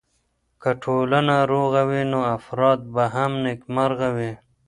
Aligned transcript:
که 0.61 0.71
ټولنه 0.83 1.35
روغه 1.51 1.81
وي 1.89 2.03
نو 2.11 2.19
افراد 2.37 2.79
به 2.93 3.03
هم 3.15 3.31
نېکمرغه 3.43 4.09
وي. 4.17 4.31